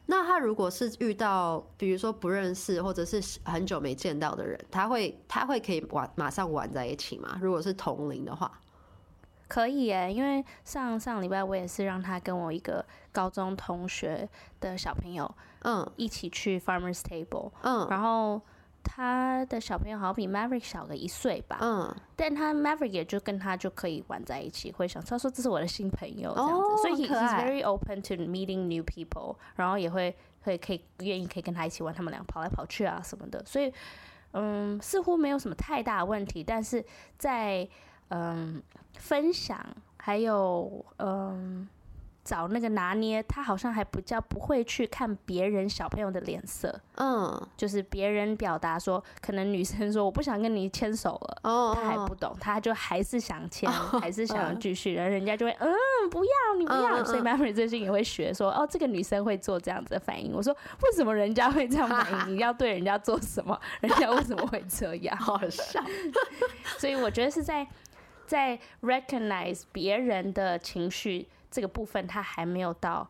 [0.08, 7.38] 那他如果是遇到，比如说不认识或者是很久没见到的人，他会他会可以玩马上玩在一起吗？
[7.42, 8.60] 如果是同龄的话，
[9.48, 14.28] 可以耶，因为上上礼拜我也是让他跟我一个高中同学
[14.60, 15.30] 的小朋友，
[15.62, 18.42] 嗯，一起去 Farmers Table，嗯，然后。
[18.90, 33.72] 他的小朋友好像比 Maverick 小个一岁吧，嗯，但他 Maverick 也就跟他就可以玩在一起，会想他说这是我的新朋友这样子，哦、所以 he, he's very open to meeting new people，然后也会会可以愿意可以跟他一起玩，他们俩跑来跑去啊什么的，所以
[34.32, 36.84] 嗯，似乎没有什么太大问题，但是
[37.18, 37.68] 在
[38.08, 38.64] 嗯
[38.98, 39.60] 分享
[39.98, 41.68] 还有嗯。
[42.28, 55.74] 找那个拿捏，他好像还比较不会去看别人小朋友的脸色，嗯，就是别人表达说，可能女生说我不想跟你牵手了，哦，他还不懂，他就还是想牵，哦， 还是想要继续，然后人家就会，嗯，
[56.12, 60.34] 不要你不要，嗯，所以 Mary 最近也会学说，哦，这个女生会做这样子的反应。
[60.34, 62.36] 我说，为什么人家会这样反应？
[62.36, 63.58] 你要对人家做什么？
[63.80, 65.16] 人家为什么会这样？
[65.16, 65.82] 好笑。
[66.78, 67.66] 所以我觉得是在
[68.26, 71.30] 在 recognize 别人的情绪。
[71.50, 73.10] 这个部分他还没有到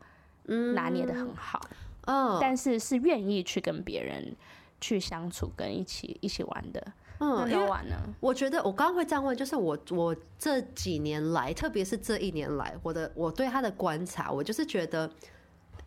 [0.73, 1.59] 拿捏的很好，
[2.05, 4.33] 嗯，但是是愿意去跟别人
[4.79, 6.87] 去相处，跟一起一起玩的，
[7.19, 7.95] 嗯，要玩呢？
[8.21, 15.11] 我觉得我刚刚会这样问，就是我我这几年来，特别是这一年来，我的我对他的观察，我就是觉得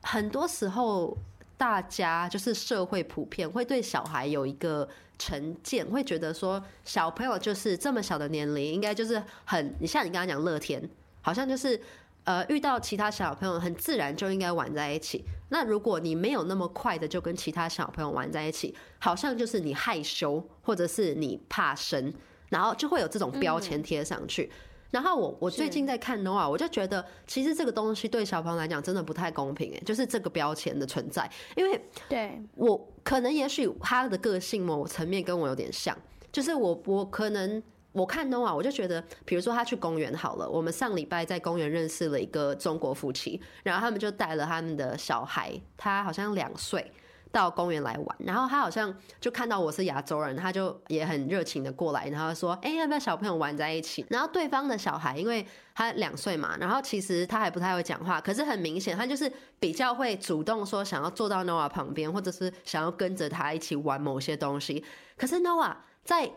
[0.02, 1.16] 很多时候
[1.56, 4.86] 大家就是社会普遍会对小孩有一个
[5.18, 10.86] 成见，会觉得说小朋友就是这么小的年龄，应该就是很，你像你刚刚讲乐天，
[11.22, 11.80] 好像就是。
[12.24, 15.24] 呃，遇到其他小朋友很自然就应该玩在一起。
[15.48, 22.12] 那如果你没有那么快的就跟其他小朋友玩在一起，好像就是你害羞，或者是你怕生，
[22.48, 24.44] 然后就会有这种标签贴上去。
[24.44, 24.50] 嗯、
[24.90, 35.96] 然后我我最近在看的话，我就觉得其实这个东西对小朋友来讲真的不太公平诶，就是这个标签的存在，因为对我可能也许他的个性某层面跟我有点像，
[36.30, 37.62] 就是我我可能。
[37.92, 46.92] 我看 n o a 我就觉得，比如说他去公园好了，我们上礼拜在公园认识了一个中国夫妻，然后他们就带了他们的小孩，他好像两岁，
[47.32, 54.06] 到公园来玩，然后他好像就看到我是亚洲人，他就也很热情的过来，然后说，哎，要不要小朋友玩在一起？
[54.08, 64.84] 然后对方的小孩，因为他两岁嘛，然后其实他还不太会讲话，可是很明显，他就是比较会主动说想要坐到 n o a 旁边，或者是想要跟着他一起玩某些东西。
[65.16, 66.30] 可是 n o a 在。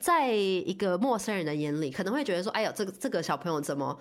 [0.00, 3.98] 在一个陌生人的眼里，可能会觉得说：“哎呦，这个这个小朋友怎么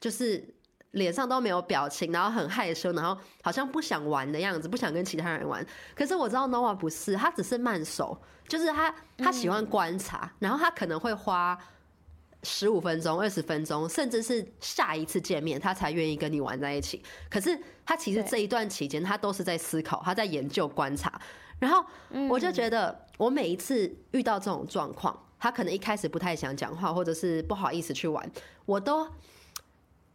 [0.00, 0.54] 就是
[0.92, 5.64] 脸上都没有表情，然后很害羞，然后好像不想玩的样子，不想跟其他人玩。”
[5.94, 11.58] 可是我知道 Noah 不是，他只是慢手，就是他他喜欢观察，然后他可能会花
[12.42, 17.02] 十五分钟、二十分钟，甚至是下一次见面，他才愿意跟你玩在一起。
[17.28, 21.20] 可是他其实这一段期间，他都是在思考，他在研究、观察。
[21.58, 21.84] 然后
[22.30, 28.30] 我就觉得，我每一次遇到这种状况，他可能一开始不太想讲话，或者是不好意思去玩，
[28.64, 29.08] 我都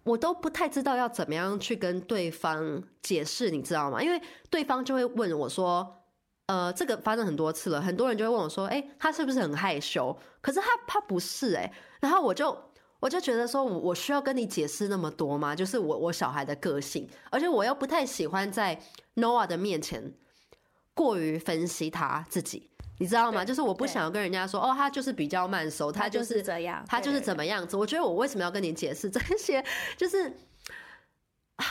[0.03, 4.01] 我都不太知道要怎么样去跟对方解释，你知道吗？
[4.01, 6.02] 因为对方就会问我说
[6.47, 11.71] ：“呃，这个发生很多次了，很多人就会问我说：‘哎，他是不是很害羞？’可是他他不是哎。
[11.99, 12.58] 然后我就
[12.99, 15.56] 我就觉得说，我我需要跟你解释那么多吗？
[15.56, 18.82] 就是我我小孩的个性，而且我又不太喜欢在
[19.15, 20.13] Noah 的面前。”
[20.95, 23.43] 过于分析他自己，你知道吗？
[23.43, 27.75] 就是我不想要跟人家说，哦，他就是比较慢熟，他就是这样，他就是怎么样子。
[27.75, 29.65] 我觉得我为什么要跟你解释这些？
[29.97, 30.27] 就是
[31.56, 31.65] 啊，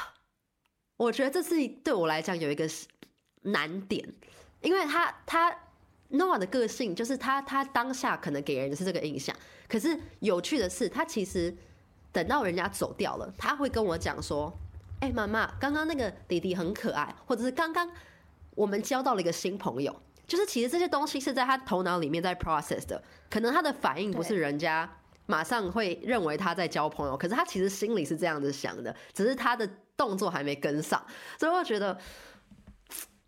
[0.96, 2.68] 我觉得这是对我来讲有一个
[3.42, 4.12] 难点，
[4.62, 5.54] 因为他他
[6.10, 9.36] Noah 的个性就是他他当下可能给人的是这个印象，
[9.68, 11.54] 可是有趣的是，他其实
[12.10, 14.52] 等到人家走掉了，他会跟我讲说，
[15.00, 17.90] 哎，妈妈，刚刚那个弟弟很可爱，或者是刚刚。
[18.54, 24.86] 我们交到了一个新朋友，就是其实这些东西是在他头脑里面在 process 的，可能他的反应不是人家
[25.24, 31.02] 马上会认为他在交朋友，可是他其实心里是这样子想的，只是他的动作还没跟上，
[31.38, 31.98] 所以我觉得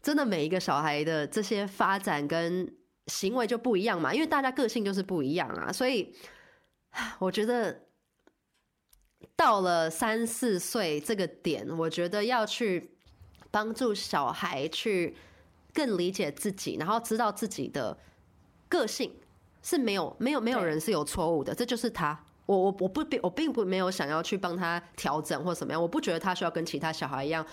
[0.04, 2.72] 真的每一个小孩的这些发展跟
[3.08, 6.14] 行为就不一样嘛，因为大家个性就是不一样啊，所以
[7.18, 7.86] 我觉得
[9.34, 12.92] 到了三四岁这个点，我觉得要去。
[13.54, 15.14] 帮助小孩去
[15.72, 17.96] 更理解自己，然后知道自己的
[18.68, 19.14] 个性
[19.62, 22.18] 是没有没有没有人是有错误的，这就是他。
[22.46, 27.46] 我我我不并我并不没有想要去帮他调整或什么样，我不觉得他需要跟其他小孩一样，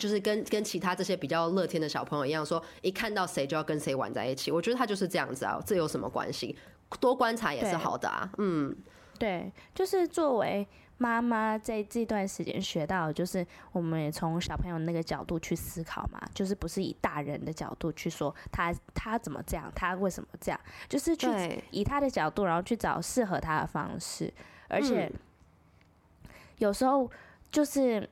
[0.00, 4.50] 就是跟跟其他这些比较乐天的小朋友一样，说一看到谁就要跟谁玩在一起。
[4.50, 6.56] 我觉得他就是这样子啊，这有什么关系？
[6.98, 8.28] 多观察也是好的啊。
[8.38, 8.74] 嗯，
[9.18, 20.58] 对，就是作为妈妈在这段时间学到，就是我们也从小朋友那个角度去思考嘛，就是不是以大人的角度去说他他怎么这样，他为什么这样，
[20.88, 21.28] 就是去
[21.70, 24.32] 以他的角度，然后去找适合他的方式，
[24.68, 25.12] 而且
[26.56, 27.10] 有时候
[27.52, 28.08] 就是。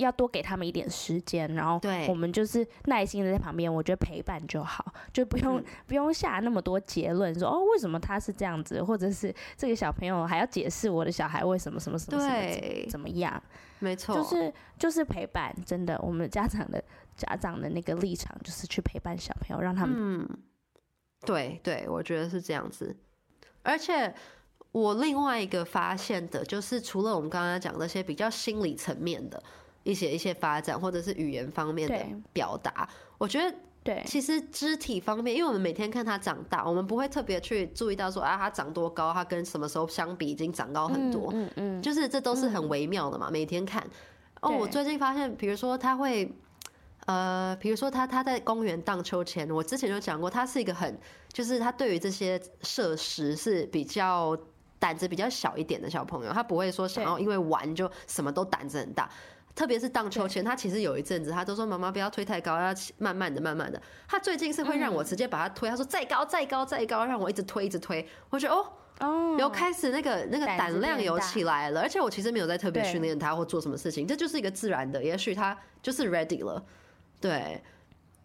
[0.00, 13.42] 要多给他们一点时间，然后我们就是耐心的在旁边，我觉得陪伴就好，就不用、嗯、 不用下那么多结论，说哦为什么他是这样子，或者是这个小朋友还要解释我的小孩为什么什么什么什么怎么怎么样？
[13.78, 16.82] 没错，就是就是陪伴，真的，我们家长的
[17.16, 20.28] 家长的那个立场就是去陪伴小朋友，让他们嗯，
[21.24, 22.94] 对对，我觉得是这样子，
[23.62, 24.14] 而且
[24.72, 29.42] 我另外一个发现的就是，除了我们刚刚讲那些比较心理层面的。
[29.82, 31.98] 一些一些发展，或者是语言方面的
[32.32, 32.88] 表达，
[33.18, 43.30] 我觉得对，其实肢体方面，因为我们每天看他长大，我们不会特别去注意到说啊，他长多高，他跟什么时候相比已经长高很多，嗯嗯，就是这都是很微妙的嘛。
[43.30, 43.82] 每天看。
[44.42, 46.30] 哦，我最近发现，比如说他会，
[47.04, 50.98] 呃，比如说他他在公园荡秋千，我之前就讲过，他是一个很，
[51.30, 54.34] 就是他对于这些设施是比较
[54.78, 59.10] 胆子比较小一点的小朋友，他不会说想要因为玩就什么都胆子很大。
[59.54, 63.80] 特别是荡秋千，他其实有一阵子，他都说妈妈不要推太高，要慢慢的、慢慢的。
[64.08, 68.08] 他最近是会让我直接把他推，他说再高、再高、再高，让我一直推、一直推。
[68.30, 76.64] 我觉得哦，哦，有开始那个那个胆量有起来了，而且我其实没有在特别训练他或做什么事情，这就是一个自然的，也许他就是 ready 了。
[77.20, 77.62] 对，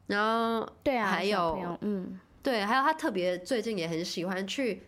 [0.07, 4.83] 然后对啊，还有嗯，对，还有他特别最近也很喜欢去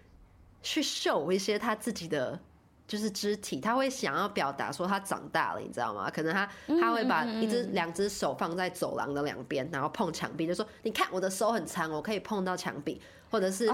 [0.62, 2.40] 去 show 一些他自己的。
[2.88, 6.10] 就是肢体，他会想要表达说他长大了，你知道吗？
[6.10, 13.70] 可能他他会把一只两只手放在走廊的两边，然后碰墙壁，就说你看我的手很长，我可以碰到墙壁，或者是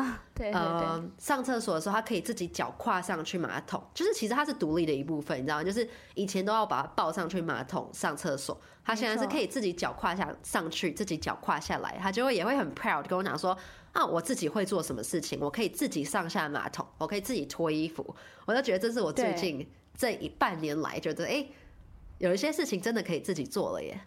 [0.51, 5.63] 呃上厕所的时候，他可以自己脚跨上去马桶，就是其实他是独立的一部分，你知道吗？
[5.63, 13.55] 就是以前都要把他抱上去马桶上厕所，他现在是可以自己脚跨下上去，自己脚跨下来，他就会也会很 proud 跟我讲说。
[13.93, 15.39] 啊，我自己会做什么事情？
[15.39, 18.15] 我可以自己上下马桶，我可以自己脱衣服。
[18.45, 21.51] 我就觉得这是我最近这一半年来觉得，哎、欸，
[22.17, 24.01] 有一些事情真的可以自己做了耶。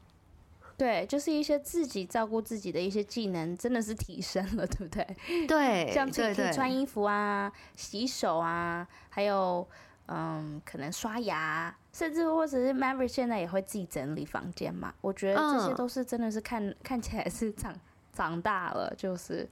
[0.77, 5.47] 对，就是一些自己照顾自己的一些技能，真的是提升了，对不对？
[5.47, 9.67] 对，像自己穿衣服啊、洗手啊，还有
[10.09, 14.93] 嗯，可能刷牙，甚至或者是 Maverick 现在也会自己整理房间嘛。
[15.01, 17.73] 我觉得这些都是真的是看、嗯、看起来是长
[18.13, 19.49] 长大了，就是。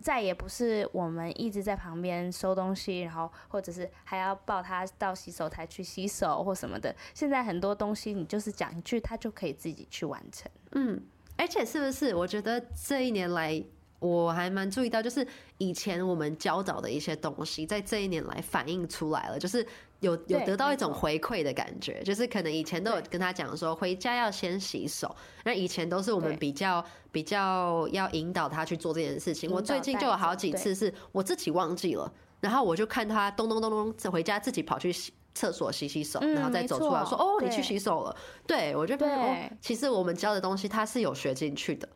[0.00, 6.94] 再也不是我们一直在旁边收东西，然后或者是还要抱他到洗手台去洗手或什么的。
[7.14, 10.50] 现在很多东西你就是讲一句，他就可以自己去完成。
[10.72, 11.02] 嗯，
[11.36, 12.14] 而且是不是？
[12.14, 13.62] 我觉得这一年来
[13.98, 15.26] 我还蛮注意到，就是
[15.58, 19.66] 以前我们教导的一些东西，在这一年来反映出来了，就是。
[20.00, 29.50] 有有得到一种回馈的感觉，就是可能以前都有跟他讲说回家要先洗手，那以前都是我们比较比较要引导他去做这件事情。
[29.50, 32.08] 我最近就有好几次是我自己忘记了，
[32.38, 38.16] 然后我就看他咚咚咚咚回家自己跑去洗厕所洗洗手，然后再走出来说哦，你去洗手了。
[38.46, 41.88] 对，我就发现哦，其实我们教的东西他是有学进去的，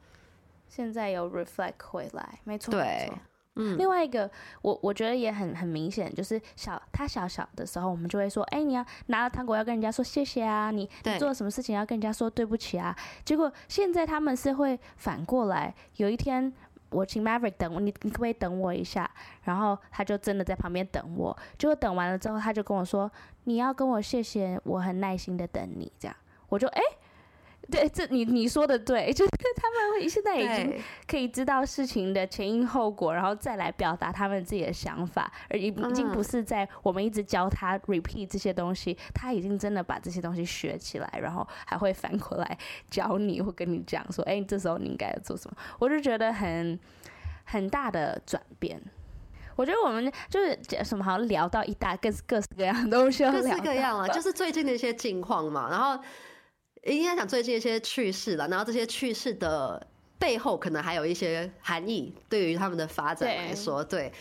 [0.74, 3.12] 现在有 reflect 回来，没错，对。
[3.56, 4.30] 嗯，另外一个，
[4.62, 12.96] 我我觉得也很很明显，就是小他小小的时候，我们就会说，哎、欸，你要拿了糖果要跟人家说谢谢啊，你你做了什么事情要跟人家说对不起啊。
[13.22, 16.50] 结果现在他们是会反过来，有一天
[16.88, 19.10] 我请 Maverick 等我，你你可不可以等我一下？
[19.42, 23.12] 然后他就真的在旁边等我，结果等完了之后，他就跟我说，
[23.44, 26.16] 你要跟我谢谢，我很耐心的等你，这样，
[26.48, 26.80] 我就哎。
[26.80, 27.01] 欸
[27.72, 42.58] 对，这你你说的对， 就是他们会现在已经可以知道事情的前因后果，然后再来表达他们自己的想法，而已已经不是在我们一直教他 repeat 这些东西，他已经真的把这些东西学起来，然后还会反过来
[42.90, 46.78] 教你，或跟你讲说，哎，这时候你应该要做什么，我就觉得很
[47.44, 48.78] 很大的转变。
[49.56, 55.98] 我觉得我们就是什么，好像聊到一大各各式各样的东西，各式各样啊，就是最近的一些近况嘛，然后。
[56.84, 59.86] 应该讲最近一些趣事了，然后这些趣事的
[60.18, 64.08] 背后可能还有一些含义，对于他们的发展来说，对。
[64.08, 64.12] 对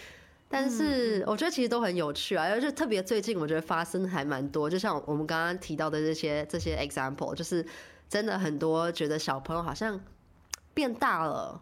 [0.53, 7.66] 但是我觉得其实都很有趣啊，而且特别最近我觉得发生还蛮多，就像我们刚刚提到的这些这些 example，就是
[8.09, 9.97] 真的很多觉得小朋友好像
[10.74, 11.62] 变大了，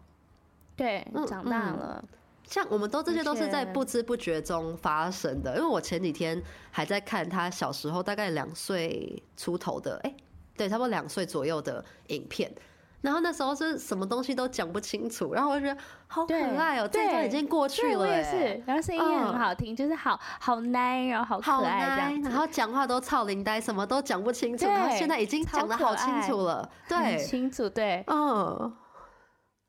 [0.74, 2.04] 对，长大了。
[2.48, 6.42] 像我们都这些都是在不知不觉中发生的，因为我前几天
[6.72, 10.12] 还在看他小时候大概两岁出头的，哎，
[10.60, 12.52] 对，差不多两岁左右的影片，
[13.00, 28.76] 然后那时候是什么东西都讲不清楚，然后我就觉得好可爱哦，这都已经过去了，也是，然后声音也很好听，就是好好奶，然后好可爱这样，然后讲话都超灵呆，什么都讲不清楚，然后现在已经讲的好清楚了，对，清楚，对，嗯，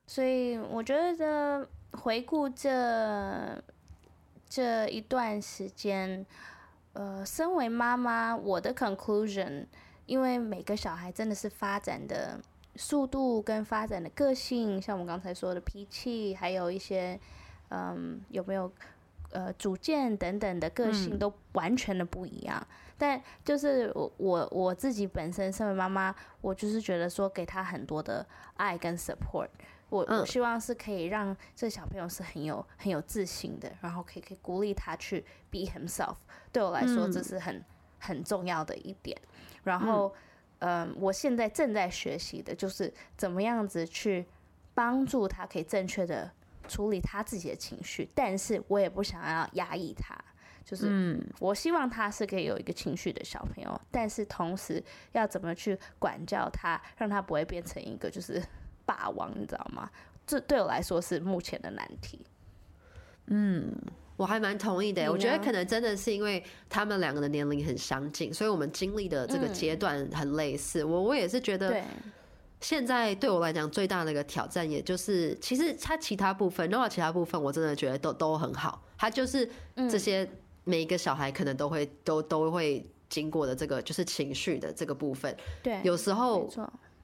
[0.06, 1.68] 所以我觉得。
[1.94, 3.62] 回顾这
[4.48, 6.26] 这一段时间，
[6.94, 9.66] 呃，身为妈妈，我的 conclusion，
[10.12, 12.38] 因为每个小孩真的是发展的
[12.76, 17.18] 速度跟发展的个性，像我们刚才说的脾气，还有一些，
[17.70, 18.70] 嗯，有没有
[19.30, 22.60] 呃主见等等的个性都完全的不一样。
[22.60, 29.48] 嗯、但就是我我我自己本身身为妈妈，我就是觉得说给他很多的爱跟 support。
[29.88, 36.16] 我我希望是可以让这小朋友是很有很有自信的，然后可以可以鼓励他去 be himself。
[36.52, 37.64] 对我来说，这是很
[37.98, 39.18] 很重要的一点。
[39.64, 40.14] 然后，
[40.60, 44.26] 嗯，我现在正在学习的就是怎么样子去
[44.74, 46.32] 帮助他，可以正确的
[46.68, 48.10] 处理他自己的情绪。
[48.16, 50.18] 但是我也不想要压抑他，
[50.64, 58.42] 就是我希望他是可以有一个情绪的小朋友，但是同时要怎么去管教他，让他不会变成一个就是。
[58.84, 59.90] 霸王，你知道吗？
[60.26, 62.26] 这对我来说是目前的难题。
[63.28, 63.74] 嗯，
[64.22, 65.12] 我还蛮同意的。
[65.12, 70.84] 我觉得可能真的是因为他们两个的年龄很相近，所以我们经历的这个阶段很类似。
[70.84, 71.82] 我我也是觉得，
[72.60, 78.84] 现在对我来讲最大的一个挑战，也就是其实他其他部分，如果其他部分我真的觉得都都很好。
[78.98, 79.50] 他就是
[79.90, 80.30] 这些
[80.64, 85.36] 每一个小孩可能都会都都会经过的这个就是情绪的这个部分。
[85.64, 86.48] 对，有时候。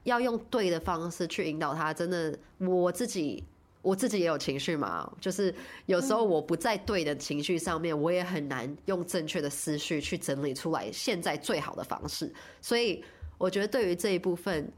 [0.03, 3.43] 要用对的方式去引导他，真的，我自己
[3.87, 12.29] 我自己也有情绪嘛，就是有时候我不在对的情绪上面，我也很难用正确的思绪去整理出来现在最好的方式。
[12.59, 13.01] 所以
[13.37, 14.69] 我觉得对于这一部分，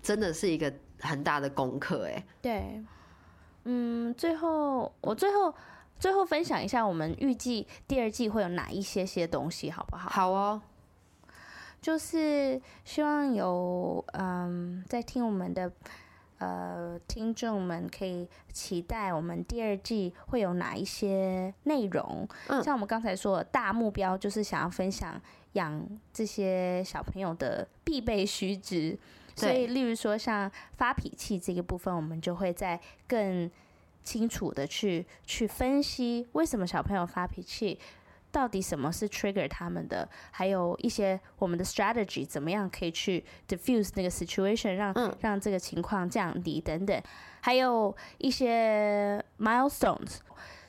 [0.00, 2.04] 真的是一个很大的功课。
[2.04, 2.80] 哎，对，
[3.64, 5.52] 嗯，最后我最后
[5.98, 10.08] 最后分享一下，我们预计第二季会有哪一些些东西，好不好？
[10.08, 10.62] 好哦。
[11.80, 15.72] 就是希望有嗯，在听我们的
[16.38, 22.28] 呃听众们可以期待我们第二季会有哪一些内容。
[22.48, 25.20] 嗯，像我们刚才说的大目标，就是想要分享
[25.52, 28.98] 养这些小朋友的必备须知。
[29.36, 33.48] 所以，例如说像发脾气这个部分，我们就会在更
[34.02, 37.78] 清楚的去去分析为什么小朋友发脾气。
[38.30, 40.08] 到底什么是 trigger 他们的？
[40.30, 47.02] 还有一些我们的 strategy 怎么样可以去 diffuse 那个 situation，让、嗯、让这个情况降低等等，
[47.40, 50.18] 还有一些 milestones，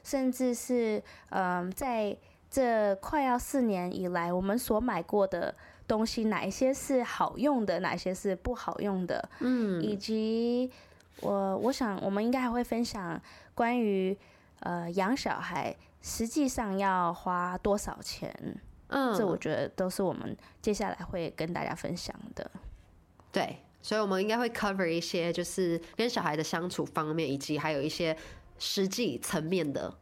[0.04, 2.16] 甚至是嗯，在
[2.50, 5.54] 这快要四年以来，我们所买过的
[5.86, 10.72] 东西，哪一些是好用的，哪些是不好用的，嗯，以及
[11.22, 13.22] 我我想我们应该还会分享
[13.54, 14.18] 关于
[14.62, 15.76] 呃养小孩。
[16.02, 18.34] 实际上要花多少钱？
[18.88, 22.50] 嗯，这我觉得都是我们接下来会跟大家分享的。
[23.32, 28.18] 对，所以我们应该会 cover 一些，就是跟小孩的相处方面，以及还有一些
[28.58, 29.94] 实际层面的，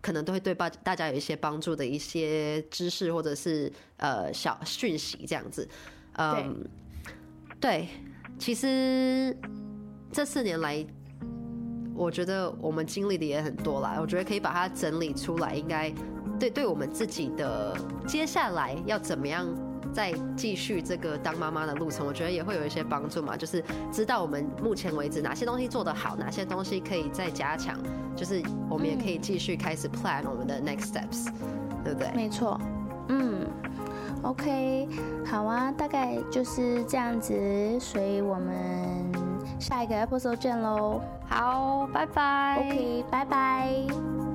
[0.00, 5.68] 可能都会对大大家有一些帮助的一些知识，或者是呃小讯息这样子。
[6.14, 6.68] 嗯，
[7.60, 7.88] 对，对，
[8.38, 9.36] 其实
[10.12, 10.84] 这四年来。
[11.94, 15.92] 我觉得我们经历的也很多啦，我觉得可以把它整理出来，应该
[16.38, 17.76] 对对我们自己的
[18.06, 19.46] 接下来要怎么样
[19.92, 23.36] 再继续这个当妈妈的路程，我觉得也会有一些帮助嘛。
[23.36, 23.62] 就是
[23.92, 27.76] 知道我们目前为止哪些东西做得好，哪些东西可以再加强，
[28.16, 31.28] 就是我们也可以继续开始 plan 我们的 next steps，
[31.84, 32.10] 对不对？
[32.14, 32.58] 没错，
[33.08, 33.46] 嗯
[34.22, 34.88] ，OK，
[35.26, 37.34] 好啊，大概就是这样子，
[37.78, 39.19] 所以我们。
[39.58, 41.00] 下一个 episode 见喽！
[41.28, 42.56] 好，拜拜。
[42.58, 44.29] OK，拜拜。